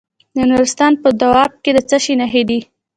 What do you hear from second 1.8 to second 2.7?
څه شي نښې دي؟